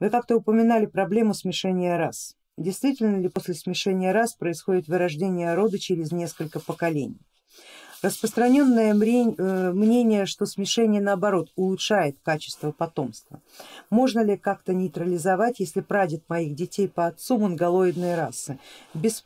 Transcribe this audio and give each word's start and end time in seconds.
Вы 0.00 0.10
как-то 0.10 0.36
упоминали 0.36 0.86
проблему 0.86 1.34
смешения 1.34 1.96
рас. 1.96 2.36
Действительно 2.56 3.16
ли 3.16 3.28
после 3.28 3.54
смешения 3.54 4.12
рас 4.12 4.34
происходит 4.34 4.88
вырождение 4.88 5.54
рода 5.54 5.78
через 5.78 6.12
несколько 6.12 6.60
поколений? 6.60 7.20
Распространенное 8.00 8.92
э, 8.92 9.72
мнение, 9.72 10.26
что 10.26 10.46
смешение 10.46 11.00
наоборот 11.00 11.50
улучшает 11.56 12.16
качество 12.22 12.70
потомства. 12.70 13.40
Можно 13.90 14.20
ли 14.20 14.36
как-то 14.36 14.72
нейтрализовать, 14.72 15.58
если 15.58 15.80
прадед 15.80 16.28
моих 16.28 16.54
детей 16.54 16.88
по 16.88 17.06
отцу 17.06 17.38
монголоидной 17.38 18.14
расы? 18.14 18.60
Без, 18.94 19.24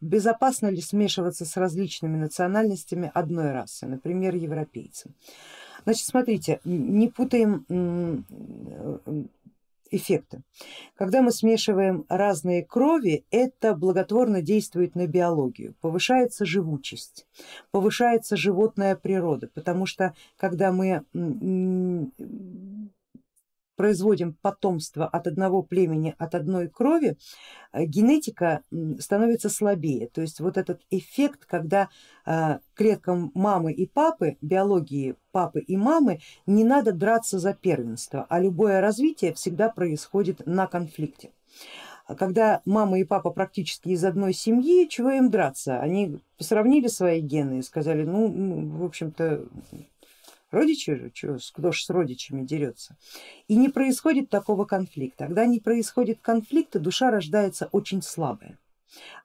безопасно 0.00 0.68
ли 0.68 0.80
смешиваться 0.80 1.44
с 1.44 1.54
различными 1.58 2.16
национальностями 2.16 3.10
одной 3.12 3.52
расы, 3.52 3.86
например, 3.86 4.34
европейцам? 4.34 5.14
Значит, 5.84 6.06
смотрите, 6.06 6.60
не 6.64 7.08
путаем 7.08 7.66
эффекты. 9.94 10.42
Когда 10.96 11.22
мы 11.22 11.30
смешиваем 11.32 12.04
разные 12.08 12.64
крови, 12.64 13.24
это 13.30 13.74
благотворно 13.74 14.42
действует 14.42 14.94
на 14.94 15.06
биологию, 15.06 15.74
повышается 15.80 16.44
живучесть, 16.44 17.26
повышается 17.70 18.36
животная 18.36 18.96
природа, 18.96 19.48
потому 19.54 19.86
что 19.86 20.14
когда 20.36 20.72
мы 20.72 21.04
производим 23.76 24.36
потомство 24.40 25.06
от 25.06 25.26
одного 25.26 25.62
племени, 25.62 26.14
от 26.18 26.34
одной 26.34 26.68
крови, 26.68 27.16
э, 27.72 27.84
генетика 27.84 28.62
становится 28.98 29.48
слабее. 29.48 30.08
То 30.08 30.20
есть 30.20 30.40
вот 30.40 30.56
этот 30.56 30.82
эффект, 30.90 31.44
когда 31.46 31.88
э, 32.26 32.58
клеткам 32.74 33.30
мамы 33.34 33.72
и 33.72 33.86
папы, 33.86 34.36
биологии 34.40 35.16
папы 35.32 35.60
и 35.60 35.76
мамы 35.76 36.20
не 36.46 36.64
надо 36.64 36.92
драться 36.92 37.38
за 37.38 37.54
первенство, 37.54 38.26
а 38.28 38.40
любое 38.40 38.80
развитие 38.80 39.34
всегда 39.34 39.68
происходит 39.68 40.46
на 40.46 40.66
конфликте. 40.66 41.30
Когда 42.06 42.60
мама 42.66 42.98
и 42.98 43.04
папа 43.04 43.30
практически 43.30 43.88
из 43.88 44.04
одной 44.04 44.34
семьи, 44.34 44.86
чего 44.88 45.10
им 45.10 45.30
драться? 45.30 45.80
Они 45.80 46.18
сравнили 46.38 46.88
свои 46.88 47.20
гены 47.20 47.60
и 47.60 47.62
сказали, 47.62 48.04
ну, 48.04 48.76
в 48.76 48.84
общем-то, 48.84 49.46
Родичи 50.54 50.94
же, 50.94 51.38
кто 51.52 51.72
ж 51.72 51.82
с 51.82 51.90
родичами 51.90 52.46
дерется. 52.46 52.96
И 53.48 53.56
не 53.56 53.68
происходит 53.68 54.30
такого 54.30 54.64
конфликта. 54.64 55.26
Когда 55.26 55.46
не 55.46 55.58
происходит 55.58 56.20
конфликта, 56.20 56.78
душа 56.78 57.10
рождается 57.10 57.68
очень 57.72 58.02
слабая. 58.02 58.56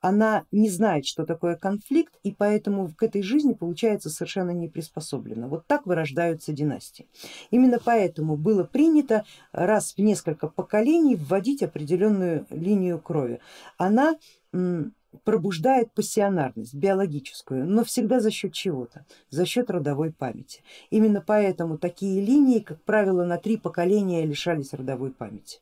Она 0.02 0.46
не 0.52 0.70
знает, 0.70 1.06
что 1.06 1.28
такое 1.28 1.56
конфликт, 1.56 2.16
и 2.24 2.32
поэтому 2.32 2.92
к 2.92 3.04
этой 3.04 3.22
жизни 3.22 3.54
получается 3.54 4.10
совершенно 4.10 4.50
не 4.50 4.68
приспособлена. 4.68 5.48
Вот 5.48 5.68
так 5.68 5.86
вырождаются 5.86 6.52
династии. 6.52 7.06
Именно 7.52 7.78
поэтому 7.84 8.36
было 8.36 8.64
принято 8.64 9.24
раз 9.52 9.94
в 9.94 10.00
несколько 10.00 10.48
поколений 10.48 11.16
вводить 11.16 11.62
определенную 11.62 12.48
линию 12.50 13.00
крови. 13.00 13.40
Она 13.78 14.18
пробуждает 15.24 15.92
пассионарность 15.94 16.74
биологическую, 16.74 17.68
но 17.68 17.84
всегда 17.84 18.20
за 18.20 18.32
счет 18.32 18.54
чего-то, 18.54 19.06
за 19.30 19.46
счет 19.46 19.70
родовой 19.70 20.12
памяти. 20.12 20.62
Именно 20.90 21.22
поэтому 21.26 21.78
такие 21.78 22.22
линии, 22.22 22.60
как 22.60 22.82
правило, 22.84 23.26
на 23.26 23.38
три 23.38 23.58
поколения 23.58 24.26
лишались 24.26 24.74
родовой 24.74 25.12
памяти. 25.12 25.60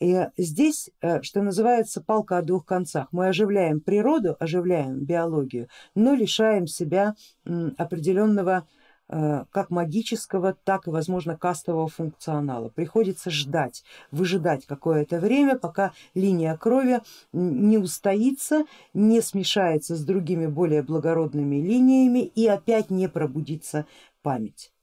И 0.00 0.26
здесь, 0.36 0.90
э, 1.00 1.22
что 1.22 1.40
называется, 1.40 2.02
палка 2.02 2.38
о 2.38 2.42
двух 2.42 2.66
концах. 2.66 3.08
Мы 3.12 3.28
оживляем 3.28 3.80
природу, 3.80 4.36
оживляем 4.38 4.98
биологию, 5.04 5.68
но 5.94 6.14
лишаем 6.14 6.66
себя 6.66 7.14
определенного 7.78 8.66
как 9.08 9.70
магического, 9.70 10.56
так 10.64 10.86
и 10.86 10.90
возможно 10.90 11.36
кастового 11.36 11.88
функционала. 11.88 12.68
Приходится 12.68 13.30
ждать, 13.30 13.84
выжидать 14.10 14.66
какое-то 14.66 15.20
время, 15.20 15.56
пока 15.56 15.92
линия 16.14 16.56
крови 16.56 17.00
не 17.32 17.78
устоится, 17.78 18.64
не 18.94 19.20
смешается 19.20 19.94
с 19.96 20.04
другими 20.04 20.46
более 20.46 20.82
благородными 20.82 21.56
линиями 21.56 22.20
и 22.20 22.46
опять 22.46 22.90
не 22.90 23.08
пробудится 23.08 23.86
память. 24.22 24.73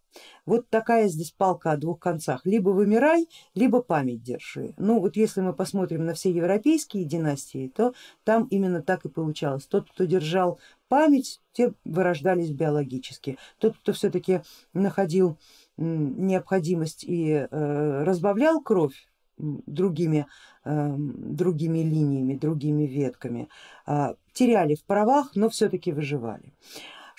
Вот 0.46 0.70
такая 0.70 1.08
здесь 1.08 1.32
палка 1.32 1.72
о 1.72 1.78
двух 1.78 2.00
концах, 2.00 2.46
либо 2.46 2.70
вымирай, 2.70 3.28
либо 3.54 3.82
память 3.82 4.24
держи. 4.24 4.74
Ну 4.78 5.00
вот 5.00 5.16
если 5.16 5.42
мы 5.42 5.54
посмотрим 5.54 6.06
на 6.06 6.14
все 6.14 6.32
европейские 6.32 7.06
династии, 7.06 7.72
то 7.74 7.94
там 8.24 8.46
именно 8.46 8.82
так 8.82 9.06
и 9.06 9.10
получалось. 9.10 9.66
Тот, 9.66 9.90
кто 9.90 10.06
держал 10.06 10.60
память, 10.88 11.42
те 11.54 11.74
вырождались 11.86 12.52
биологически. 12.52 13.38
Тот, 13.60 13.78
кто 13.78 13.94
все-таки 13.94 14.42
находил 14.74 15.38
необходимость 15.78 17.04
и 17.04 17.48
э, 17.50 18.04
разбавлял 18.04 18.62
кровь 18.62 19.08
другими, 19.38 20.28
э, 20.66 20.96
другими 20.98 21.80
линиями, 21.80 22.36
другими 22.36 22.84
ветками, 22.84 23.50
э, 23.88 24.16
теряли 24.34 24.76
в 24.76 24.84
правах, 24.84 25.32
но 25.36 25.50
все-таки 25.50 25.92
выживали. 25.92 26.54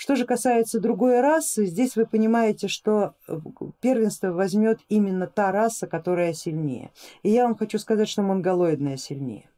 Что 0.02 0.16
же 0.16 0.24
касается 0.24 0.80
другой 0.80 1.20
расы, 1.20 1.64
здесь 1.64 1.94
вы 1.94 2.06
понимаете, 2.06 2.66
что 2.66 3.14
первенство 3.80 4.32
возьмет 4.32 4.80
именно 4.88 5.28
та 5.28 5.52
раса, 5.52 5.86
которая 5.86 6.32
сильнее. 6.32 6.90
И 7.22 7.30
я 7.30 7.44
вам 7.44 7.54
хочу 7.54 7.78
сказать, 7.78 8.08
что 8.08 8.22
монголоидная 8.22 8.96
сильнее. 8.96 9.48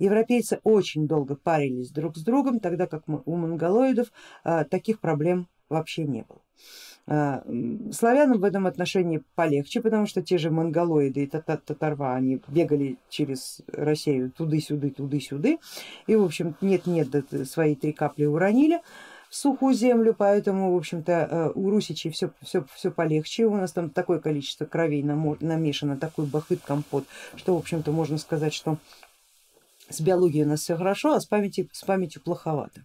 Европейцы 0.00 0.58
очень 0.64 1.06
долго 1.06 1.36
парились 1.36 1.92
друг 1.92 2.16
с 2.16 2.24
другом, 2.24 2.58
тогда 2.58 2.88
как 2.88 3.04
у 3.06 3.36
монголоидов 3.36 4.08
а, 4.42 4.64
таких 4.64 4.98
проблем 4.98 5.46
вообще 5.68 6.02
не 6.02 6.22
было. 6.28 6.40
А, 7.06 7.44
славянам 7.92 8.40
в 8.40 8.44
этом 8.44 8.66
отношении 8.66 9.22
полегче, 9.36 9.80
потому 9.80 10.06
что 10.06 10.20
те 10.20 10.36
же 10.36 10.50
монголоиды 10.50 11.22
и 11.22 11.26
татарва, 11.28 12.16
они 12.16 12.40
бегали 12.48 12.96
через 13.08 13.60
Россию 13.68 14.32
туды-сюды, 14.32 14.90
туды-сюды, 14.90 15.60
и 16.08 16.16
в 16.16 16.24
общем 16.24 16.56
нет-нет 16.60 17.08
свои 17.48 17.76
три 17.76 17.92
капли 17.92 18.24
уронили 18.24 18.80
сухую 19.32 19.74
землю, 19.74 20.14
поэтому 20.16 20.74
в 20.74 20.76
общем-то 20.76 21.12
э, 21.12 21.50
у 21.54 21.70
русичей 21.70 22.10
все, 22.10 22.30
все, 22.42 22.64
все 22.74 22.90
полегче, 22.90 23.46
у 23.46 23.56
нас 23.56 23.72
там 23.72 23.90
такое 23.90 24.18
количество 24.18 24.66
кровей 24.66 25.02
намешано, 25.02 25.96
такой 25.96 26.26
бахыт 26.26 26.60
компот, 26.60 27.04
что 27.34 27.54
в 27.54 27.58
общем-то 27.58 27.92
можно 27.92 28.18
сказать, 28.18 28.52
что 28.52 28.76
с 29.88 30.00
биологией 30.00 30.44
у 30.44 30.48
нас 30.48 30.60
все 30.60 30.76
хорошо, 30.76 31.14
а 31.14 31.20
с 31.20 31.26
памятью, 31.26 31.68
с 31.72 31.82
памятью 31.82 32.22
плоховато. 32.22 32.84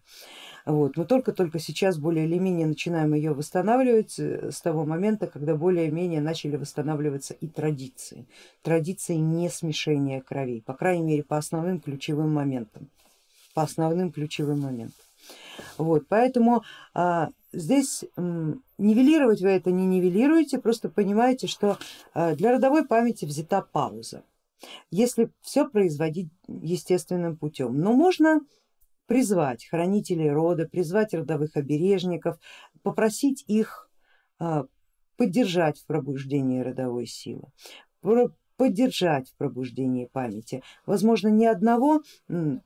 Вот. 0.66 0.98
Мы 0.98 1.06
только-только 1.06 1.60
сейчас 1.60 1.98
более 1.98 2.26
или 2.26 2.38
менее 2.38 2.68
начинаем 2.68 3.14
ее 3.14 3.34
восстанавливать 3.34 4.18
э, 4.18 4.52
с 4.52 4.62
того 4.62 4.86
момента, 4.86 5.28
когда 5.28 5.56
более-менее 5.56 6.22
начали 6.22 6.56
восстанавливаться 6.56 7.34
и 7.34 7.48
традиции. 7.48 8.26
Традиции 8.64 9.16
не 9.16 9.50
смешения 9.50 10.22
кровей, 10.22 10.62
по 10.62 10.74
крайней 10.74 11.04
мере 11.04 11.24
по 11.24 11.38
основным 11.38 11.80
ключевым 11.80 12.34
моментам. 12.34 12.90
По 13.54 13.64
основным 13.64 14.12
ключевым 14.12 14.62
моментам. 14.62 15.07
Вот. 15.78 16.08
Поэтому 16.08 16.64
а, 16.94 17.30
здесь 17.52 18.04
нивелировать 18.78 19.42
вы 19.42 19.50
это 19.50 19.72
не 19.72 19.86
нивелируете, 19.86 20.60
просто 20.60 20.90
понимаете, 20.90 21.48
что 21.48 21.78
а, 22.14 22.36
для 22.36 22.52
родовой 22.52 22.86
памяти 22.86 23.26
взята 23.26 23.62
пауза 23.62 24.24
если 24.92 25.32
все 25.42 25.70
производить 25.70 26.30
естественным 26.48 27.38
путем. 27.38 27.80
Но 27.80 27.94
можно 27.94 28.42
призвать 29.06 29.66
хранителей 29.66 30.32
рода, 30.32 30.68
призвать 30.68 31.14
родовых 31.14 31.56
обережников, 31.56 32.40
попросить 32.84 33.44
их 33.48 33.90
а, 34.40 34.66
поддержать 35.16 35.80
в 35.80 35.86
пробуждении 35.86 36.62
родовой 36.62 37.08
силы, 37.08 37.50
поддержать 38.58 39.30
в 39.30 39.36
пробуждении 39.36 40.06
памяти, 40.06 40.64
возможно 40.86 41.28
не 41.30 41.46
одного 41.46 42.02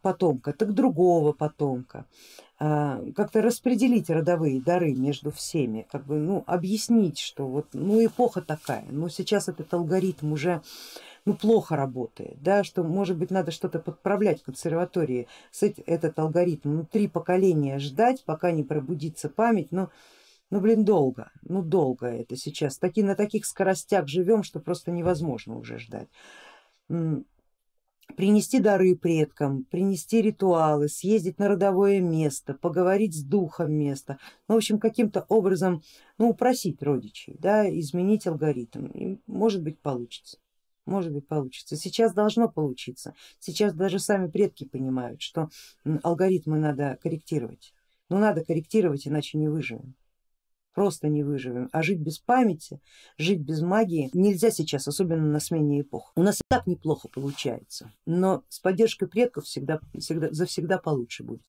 потомка, 0.02 0.54
так 0.54 0.74
другого 0.74 1.34
потомка, 1.34 2.06
а, 2.60 3.02
как-то 3.16 3.42
распределить 3.42 4.10
родовые 4.10 4.62
дары 4.62 4.94
между 4.94 5.32
всеми, 5.32 5.86
как 5.92 6.06
бы 6.06 6.16
ну, 6.16 6.44
объяснить, 6.48 7.20
что 7.20 7.48
вот 7.48 7.68
ну 7.74 8.04
эпоха 8.06 8.42
такая, 8.42 8.86
но 8.90 9.10
сейчас 9.10 9.50
этот 9.50 9.74
алгоритм 9.74 10.34
уже 10.34 10.62
ну, 11.26 11.34
плохо 11.34 11.76
работает, 11.76 12.38
да, 12.42 12.64
что 12.64 12.84
может 12.84 13.18
быть 13.18 13.32
надо 13.32 13.52
что-то 13.52 13.80
подправлять 13.80 14.42
в 14.42 14.46
консерватории, 14.46 15.28
этот 15.86 16.18
алгоритм, 16.18 16.76
ну 16.78 16.86
три 16.86 17.08
поколения 17.08 17.80
ждать, 17.80 18.24
пока 18.26 18.52
не 18.52 18.64
пробудится 18.64 19.30
память, 19.30 19.72
но 19.72 19.90
ну 20.52 20.62
блин 20.62 20.86
долго, 20.86 21.32
ну 21.42 21.64
долго 21.64 22.08
это 22.08 22.36
сейчас, 22.36 22.78
таки, 22.78 23.02
на 23.02 23.16
таких 23.16 23.46
скоростях 23.46 24.08
живем, 24.08 24.44
что 24.44 24.60
просто 24.60 24.92
невозможно 24.92 25.58
уже 25.58 25.80
ждать 25.80 26.10
принести 28.16 28.60
дары 28.60 28.96
предкам, 28.96 29.64
принести 29.66 30.22
ритуалы, 30.22 30.90
съездить 30.90 31.40
на 31.40 31.48
родовое 31.48 32.00
место, 32.02 32.54
поговорить 32.54 33.16
с 33.16 33.24
духом 33.24 33.74
места, 33.74 34.20
ну, 34.48 34.56
в 34.56 34.58
общем 34.58 34.80
каким-то 34.80 35.26
образом 35.30 35.82
ну, 36.18 36.30
упросить 36.30 36.82
родичей, 36.84 37.36
да, 37.40 37.68
изменить 37.80 38.28
алгоритм, 38.28 38.88
и, 38.88 39.20
может 39.28 39.64
быть 39.64 39.80
получится 39.80 40.38
может 40.88 41.14
быть 41.14 41.28
получится. 41.28 41.78
Сейчас 41.78 42.12
должно 42.12 42.50
получиться. 42.50 43.14
Сейчас 43.40 43.74
даже 43.74 44.00
сами 44.00 44.30
предки 44.30 44.66
понимают, 44.66 45.22
что 45.22 45.50
алгоритмы 46.04 46.58
надо 46.58 46.98
корректировать. 47.02 47.74
Но 48.10 48.18
ну, 48.18 48.24
надо 48.24 48.44
корректировать, 48.44 49.08
иначе 49.08 49.38
не 49.38 49.48
выживем. 49.48 49.96
Просто 50.74 51.08
не 51.08 51.24
выживем, 51.24 51.70
а 51.72 51.82
жить 51.82 52.00
без 52.00 52.20
памяти, 52.20 52.82
жить 53.18 53.42
без 53.42 53.62
магии 53.62 54.10
нельзя 54.14 54.52
сейчас, 54.52 54.88
особенно 54.88 55.26
на 55.26 55.40
смене 55.40 55.82
эпох. 55.82 56.12
У 56.16 56.24
нас 56.24 56.38
и 56.38 56.44
так 56.48 56.68
неплохо 56.68 57.08
получается, 57.08 57.92
но 58.06 58.44
с 58.50 58.60
поддержкой 58.60 59.08
предков 59.08 59.46
всегда, 59.46 59.80
всегда, 59.98 60.32
завсегда 60.32 60.78
получше 60.78 61.24
будет. 61.24 61.42